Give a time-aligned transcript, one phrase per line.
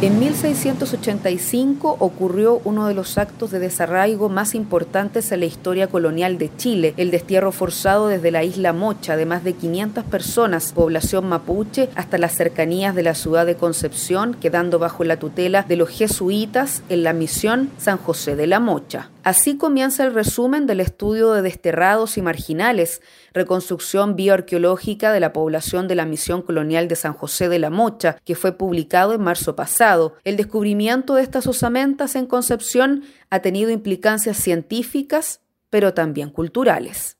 [0.00, 6.38] En 1685 ocurrió uno de los actos de desarraigo más importantes en la historia colonial
[6.38, 11.28] de Chile, el destierro forzado desde la isla Mocha de más de 500 personas, población
[11.28, 15.88] mapuche, hasta las cercanías de la ciudad de Concepción, quedando bajo la tutela de los
[15.88, 19.10] jesuitas en la misión San José de la Mocha.
[19.24, 23.02] Así comienza el resumen del estudio de desterrados y marginales,
[23.34, 28.16] reconstrucción bioarqueológica de la población de la misión colonial de San José de la Mocha,
[28.24, 29.87] que fue publicado en marzo pasado.
[30.24, 37.17] El descubrimiento de estas osamentas en Concepción ha tenido implicancias científicas, pero también culturales.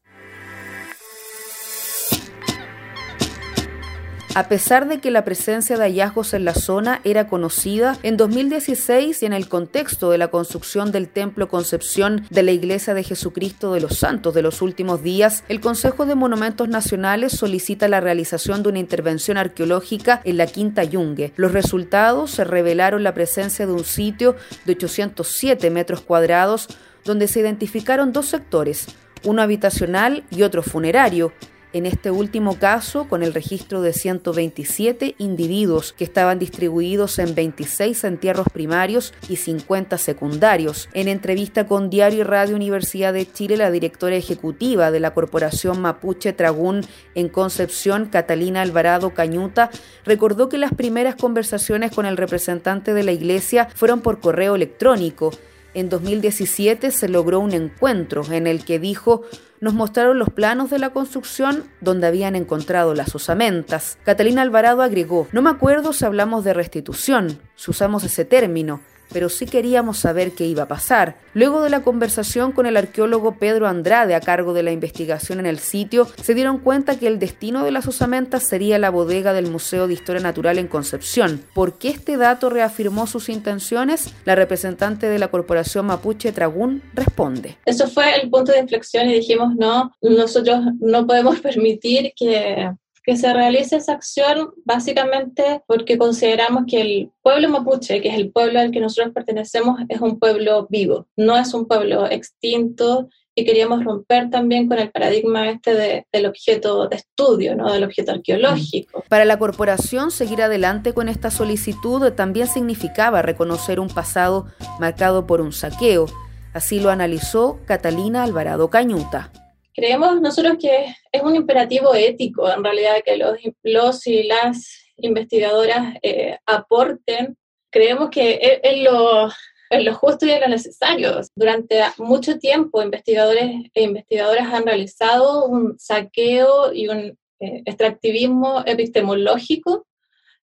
[4.39, 9.21] A pesar de que la presencia de hallazgos en la zona era conocida, en 2016
[9.25, 13.73] y en el contexto de la construcción del Templo Concepción de la Iglesia de Jesucristo
[13.73, 18.63] de los Santos de los últimos días, el Consejo de Monumentos Nacionales solicita la realización
[18.63, 21.33] de una intervención arqueológica en la Quinta Yungue.
[21.35, 26.69] Los resultados se revelaron la presencia de un sitio de 807 metros cuadrados
[27.05, 28.87] donde se identificaron dos sectores,
[29.25, 31.33] uno habitacional y otro funerario
[31.73, 38.05] en este último caso con el registro de 127 individuos que estaban distribuidos en 26
[38.05, 40.89] entierros primarios y 50 secundarios.
[40.95, 45.81] En entrevista con Diario y Radio Universidad de Chile, la directora ejecutiva de la Corporación
[45.81, 46.83] Mapuche Tragún
[47.15, 49.71] en Concepción, Catalina Alvarado Cañuta,
[50.05, 55.31] recordó que las primeras conversaciones con el representante de la Iglesia fueron por correo electrónico.
[55.75, 59.23] En 2017 se logró un encuentro en el que dijo
[59.61, 63.99] nos mostraron los planos de la construcción donde habían encontrado las osamentas.
[64.05, 68.81] Catalina Alvarado agregó, no me acuerdo si hablamos de restitución, si usamos ese término,
[69.13, 71.17] pero sí queríamos saber qué iba a pasar.
[71.35, 75.47] Luego de la conversación con el arqueólogo Pedro Andrade a cargo de la investigación en
[75.47, 79.51] el sitio, se dieron cuenta que el destino de las osamentas sería la bodega del
[79.51, 81.43] Museo de Historia Natural en Concepción.
[81.55, 84.13] ¿Por qué este dato reafirmó sus intenciones?
[84.25, 87.57] La representante de la Corporación Mapuche Tragún responde.
[87.65, 92.71] Eso fue el punto de inflexión y dijimos, no, nosotros no podemos permitir que
[93.09, 98.31] que se realice esa acción básicamente porque consideramos que el pueblo mapuche, que es el
[98.31, 103.47] pueblo al que nosotros pertenecemos, es un pueblo vivo, no es un pueblo extinto y
[103.47, 107.73] queríamos romper también con el paradigma este del objeto de estudio, ¿no?
[107.73, 109.03] del objeto arqueológico.
[109.09, 114.49] Para la corporación, seguir adelante con esta solicitud también significaba reconocer un pasado
[114.79, 116.09] marcado por un saqueo.
[116.53, 119.33] Así lo analizó Catalina Alvarado Cañuta.
[119.79, 125.95] Creemos nosotros que es un imperativo ético, en realidad, que los, los y las investigadoras
[126.03, 127.39] eh, aporten.
[127.71, 129.29] Creemos que es, lo,
[129.71, 131.21] lo justo y es lo necesario.
[131.37, 139.87] Durante mucho tiempo, investigadores e investigadoras han realizado un saqueo y un eh, extractivismo epistemológico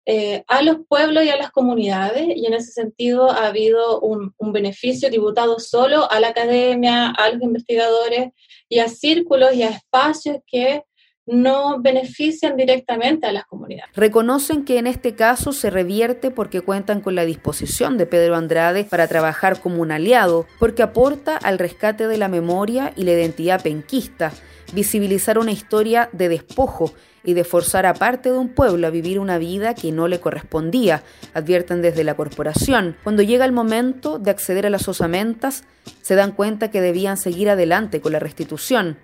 [0.04, 4.34] eh, a los pueblos y a las comunidades, y en ese sentido ha habido un,
[4.36, 8.30] un, beneficio tributado solo a la academia, a los investigadores
[8.68, 10.82] y a círculos y a espacios que
[11.26, 13.94] no benefician directamente a las comunidades.
[13.94, 18.84] Reconocen que en este caso se revierte porque cuentan con la disposición de Pedro Andrade
[18.84, 23.62] para trabajar como un aliado, porque aporta al rescate de la memoria y la identidad
[23.62, 24.32] penquista,
[24.72, 26.92] visibilizar una historia de despojo
[27.24, 30.18] y de forzar a parte de un pueblo a vivir una vida que no le
[30.18, 31.04] correspondía,
[31.34, 32.96] advierten desde la corporación.
[33.04, 35.62] Cuando llega el momento de acceder a las osamentas,
[36.00, 38.98] se dan cuenta que debían seguir adelante con la restitución.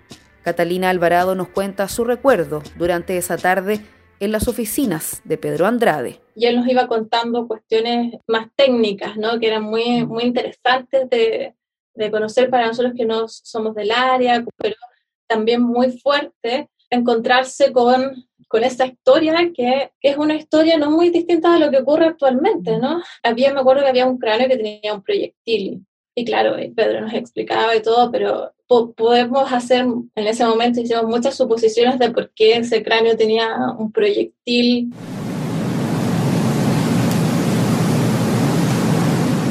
[0.49, 3.81] Catalina Alvarado nos cuenta su recuerdo durante esa tarde
[4.19, 6.21] en las oficinas de Pedro Andrade.
[6.33, 9.39] Y él nos iba contando cuestiones más técnicas, ¿no?
[9.39, 11.53] que eran muy, muy interesantes de,
[11.93, 14.75] de conocer para nosotros que no somos del área, pero
[15.27, 21.11] también muy fuerte encontrarse con, con esta historia que, que, es una historia no muy
[21.11, 23.03] distinta de lo que ocurre actualmente, ¿no?
[23.21, 25.85] Había, me acuerdo que había un cráneo que tenía un proyectil
[26.19, 28.51] y claro, Pedro nos explicaba y todo, pero
[28.95, 29.85] podemos hacer,
[30.15, 34.91] en ese momento hicimos muchas suposiciones de por qué ese cráneo tenía un proyectil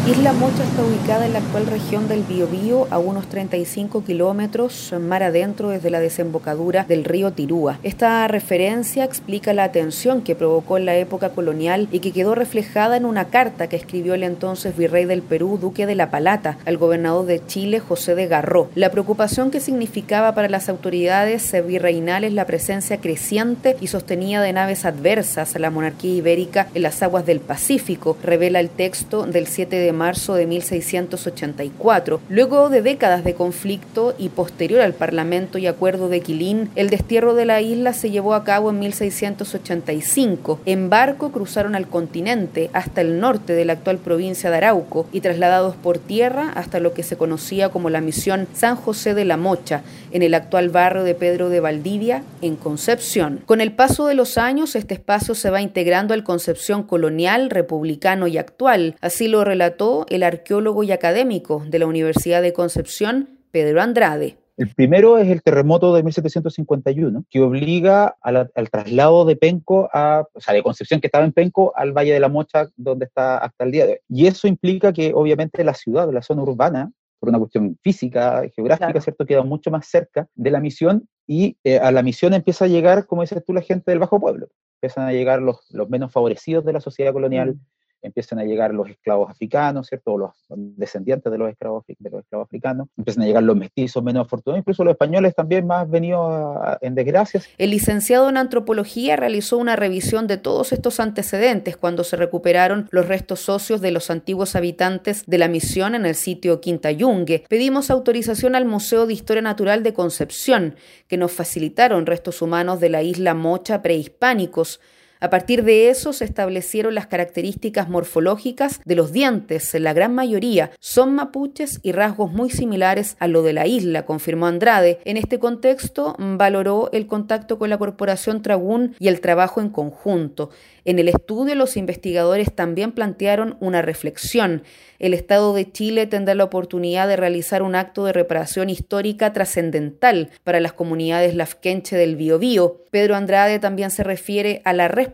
[0.09, 5.23] Isla Mocha está ubicada en la actual región del Biobío, a unos 35 kilómetros mar
[5.23, 7.79] adentro desde la desembocadura del río Tirúa.
[7.83, 12.97] Esta referencia explica la atención que provocó en la época colonial y que quedó reflejada
[12.97, 16.79] en una carta que escribió el entonces virrey del Perú, duque de La Palata, al
[16.79, 18.71] gobernador de Chile, José de Garró.
[18.75, 24.87] La preocupación que significaba para las autoridades virreinales la presencia creciente y sostenida de naves
[24.87, 29.77] adversas a la monarquía ibérica en las aguas del Pacífico, revela el texto del 7
[29.77, 32.21] de marzo de 1684.
[32.31, 37.35] Luego de décadas de conflicto y posterior al Parlamento y Acuerdo de Quilín, el destierro
[37.35, 40.61] de la isla se llevó a cabo en 1685.
[40.65, 45.21] En barco cruzaron al continente hasta el norte de la actual provincia de Arauco y
[45.21, 49.37] trasladados por tierra hasta lo que se conocía como la misión San José de la
[49.37, 53.41] Mocha, en el actual barrio de Pedro de Valdivia, en Concepción.
[53.45, 58.27] Con el paso de los años, este espacio se va integrando al Concepción colonial, republicano
[58.27, 58.97] y actual.
[59.01, 64.39] Así lo relató el arqueólogo y académico de la Universidad de Concepción, Pedro Andrade.
[64.59, 70.41] El primero es el terremoto de 1751, que obliga al traslado de Penco, a, o
[70.41, 73.65] sea, de Concepción, que estaba en Penco, al Valle de la Mocha, donde está hasta
[73.65, 73.99] el día de hoy.
[74.09, 76.91] Y eso implica que, obviamente, la ciudad, la zona urbana,
[77.21, 79.27] por una cuestión física, geográfica, ¿cierto?
[79.27, 83.07] Queda mucho más cerca de la misión y eh, a la misión empieza a llegar,
[83.07, 84.49] como dices tú, la gente del Bajo Pueblo.
[84.81, 88.73] Empiezan a llegar los, los menos favorecidos de la sociedad colonial, mm empiezan a llegar
[88.73, 90.17] los esclavos africanos, ¿cierto?
[90.17, 94.27] los descendientes de los esclavos, de los esclavos africanos, empiezan a llegar los mestizos menos
[94.27, 97.49] afortunados, incluso los españoles también más venidos en desgracias.
[97.59, 103.09] El licenciado en antropología realizó una revisión de todos estos antecedentes cuando se recuperaron los
[103.09, 107.45] restos socios de los antiguos habitantes de la misión en el sitio Quinta Yungue.
[107.49, 112.89] Pedimos autorización al Museo de Historia Natural de Concepción, que nos facilitaron restos humanos de
[112.89, 114.81] la isla Mocha prehispánicos,
[115.21, 120.71] a partir de eso se establecieron las características morfológicas de los dientes, la gran mayoría
[120.81, 124.99] son mapuches y rasgos muy similares a lo de la isla, confirmó Andrade.
[125.05, 130.51] En este contexto valoró el contacto con la Corporación Tragún y el trabajo en conjunto.
[130.85, 134.63] En el estudio los investigadores también plantearon una reflexión.
[134.99, 140.31] El Estado de Chile tendrá la oportunidad de realizar un acto de reparación histórica trascendental
[140.45, 142.85] para las comunidades lafkenche del Biobío.
[142.91, 145.08] Pedro Andrade también se refiere a la responsabilidad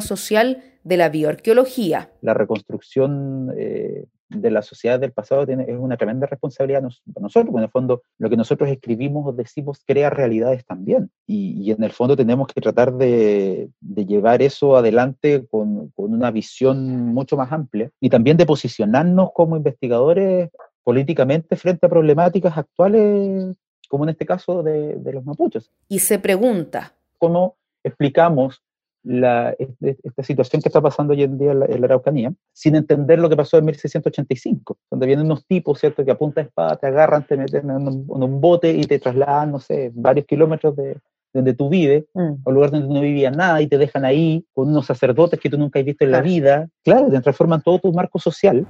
[0.00, 2.10] social de la bioarqueología.
[2.20, 7.50] La reconstrucción eh, de la sociedad del pasado tiene, es una tremenda responsabilidad para nosotros,
[7.50, 11.10] porque en el fondo lo que nosotros escribimos o decimos crea realidades también.
[11.26, 17.14] Y, en el fondo tenemos que tratar de, llevar eso adelante con, con, una visión
[17.14, 20.50] mucho más amplia y también de posicionarnos como investigadores
[20.82, 23.54] políticamente frente a problemáticas actuales,
[23.88, 25.70] como en este caso de, de los mapuches.
[25.88, 28.62] Y se pregunta, ¿cómo explicamos
[29.04, 33.28] la, esta situación que está pasando hoy en día en la, Araucanía, sin entender lo
[33.28, 36.86] que pasó en 1685, donde vienen unos tipos, ¿cierto?, que a punta de espada te
[36.86, 40.96] agarran, te meten en un, bote y te trasladan, no sé, varios kilómetros de
[41.34, 42.20] donde tú vives, mm.
[42.20, 45.48] a un lugar donde no vivía nada y te dejan ahí con unos sacerdotes que
[45.48, 46.68] tú nunca has visto en la vida.
[46.84, 48.66] Claro, te transforman todo tu marco social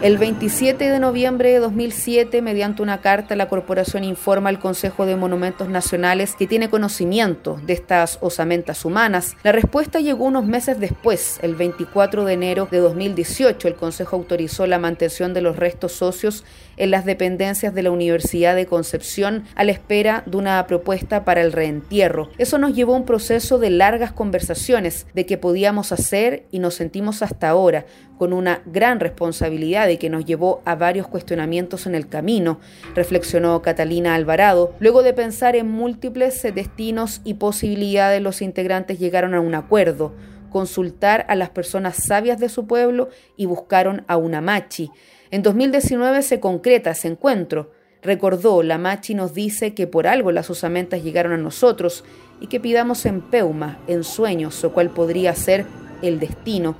[0.00, 5.16] El 27 de noviembre de 2007, mediante una carta, la corporación informa al Consejo de
[5.16, 9.36] Monumentos Nacionales que tiene conocimiento de estas osamentas humanas.
[9.42, 13.66] La respuesta llegó unos meses después, el 24 de enero de 2018.
[13.66, 16.44] El Consejo autorizó la mantención de los restos socios
[16.78, 21.42] en las dependencias de la Universidad de Concepción a la espera de una propuesta para
[21.42, 22.30] el reentierro.
[22.38, 26.74] Eso nos llevó a un proceso de largas conversaciones de qué podíamos hacer y nos
[26.74, 27.84] sentimos hasta ahora
[28.18, 32.58] con una gran responsabilidad y que nos llevó a varios cuestionamientos en el camino,
[32.94, 34.74] reflexionó Catalina Alvarado.
[34.80, 40.14] Luego de pensar en múltiples destinos y posibilidades, los integrantes llegaron a un acuerdo,
[40.50, 44.90] consultar a las personas sabias de su pueblo y buscaron a una machi.
[45.30, 47.70] En 2019 se concreta ese encuentro.
[48.00, 52.04] Recordó, la machi nos dice que por algo las osamentas llegaron a nosotros
[52.40, 55.66] y que pidamos en Peuma, en sueños, o cual podría ser
[56.00, 56.76] el destino.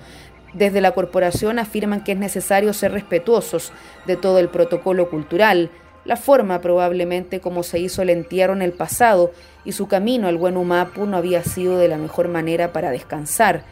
[0.55, 3.73] Desde la corporación afirman que es necesario ser respetuosos
[4.07, 5.71] de todo el protocolo cultural,
[6.07, 9.33] la forma probablemente como se hizo el entierro en el pasado
[9.67, 13.63] y su camino al buen Humapu no había sido de la mejor manera para descansar.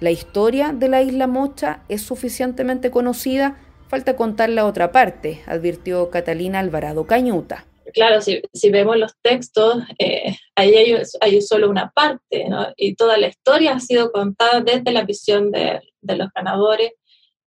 [0.00, 3.56] La historia de la isla Mocha es suficientemente conocida,
[3.88, 10.36] falta contar la otra parte, advirtió Catalina Alvarado Cañuta claro, si, vemos los textos, eh,
[10.54, 10.74] ahí
[11.20, 12.46] hay, solo una parte.
[12.76, 16.92] Y toda la historia ha sido contada desde la visión de, los ganadores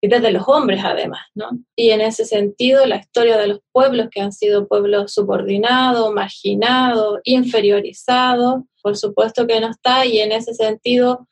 [0.00, 1.50] y desde los hombres además, ¿no?
[1.76, 7.20] Y en ese sentido, la historia de los pueblos que han sido pueblos subordinados, marginados,
[7.24, 11.28] inferiorizados, por supuesto que no está, y en ese sentido,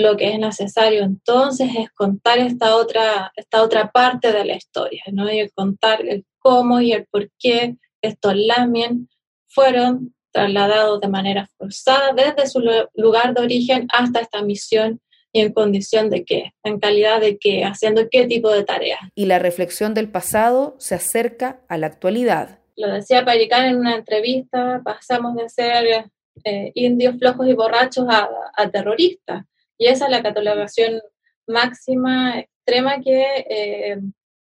[0.00, 5.02] lo que es necesario entonces es contar esta otra, esta otra parte de la historia,
[5.12, 5.30] ¿no?
[5.30, 9.10] Y contar el cómo y el por qué estos lamien
[9.48, 12.62] fueron trasladados de manera forzada desde su
[12.94, 14.98] lugar de origen hasta esta misión
[15.30, 19.00] y en condición de qué, en calidad de qué, haciendo qué tipo de tareas.
[19.14, 22.60] Y la reflexión del pasado se acerca a la actualidad.
[22.76, 26.06] Lo decía Pericán en una entrevista, pasamos de ser
[26.44, 29.44] eh, indios flojos y borrachos a, a terroristas.
[29.78, 31.00] Y esa es la catalogación
[31.46, 33.98] máxima, extrema que, eh,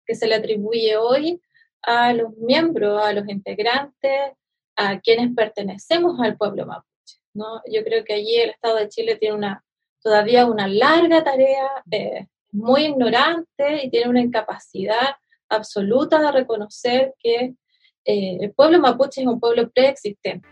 [0.06, 1.40] que se le atribuye hoy
[1.82, 4.32] a los miembros, a los integrantes,
[4.76, 7.18] a quienes pertenecemos al pueblo mapuche.
[7.34, 7.60] ¿no?
[7.70, 9.64] Yo creo que allí el Estado de Chile tiene una,
[10.02, 15.16] todavía una larga tarea, eh, muy ignorante y tiene una incapacidad
[15.48, 17.54] absoluta de reconocer que
[18.04, 20.46] eh, el pueblo mapuche es un pueblo preexistente.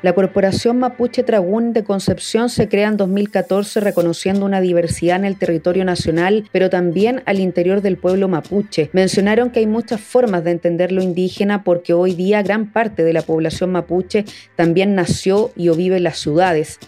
[0.00, 5.36] La Corporación Mapuche Tragún de Concepción se crea en 2014 reconociendo una diversidad en el
[5.36, 8.90] territorio nacional, pero también al interior del pueblo mapuche.
[8.92, 13.12] Mencionaron que hay muchas formas de entender lo indígena porque hoy día gran parte de
[13.12, 14.24] la población mapuche
[14.54, 16.78] también nació y vive en las ciudades.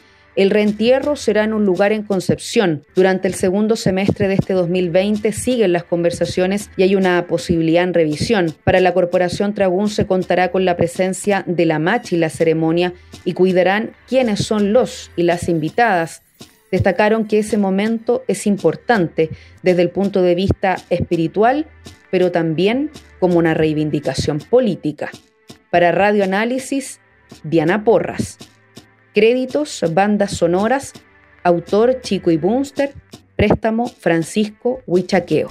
[0.41, 2.87] El reentierro será en un lugar en Concepción.
[2.95, 7.93] Durante el segundo semestre de este 2020 siguen las conversaciones y hay una posibilidad en
[7.93, 8.55] revisión.
[8.65, 12.95] Para la Corporación Tragún se contará con la presencia de la machi la ceremonia
[13.27, 16.23] y cuidarán quiénes son los y las invitadas.
[16.73, 19.29] Destacaron que ese momento es importante
[19.63, 21.67] desde el punto de vista espiritual,
[22.11, 25.11] pero también como una reivindicación política.
[25.69, 26.99] Para Radio Análisis,
[27.45, 28.39] Diana Porras.
[29.13, 30.93] Créditos, bandas sonoras,
[31.43, 32.93] autor Chico y Bunster,
[33.37, 35.49] préstamo Francisco Huichaqueo.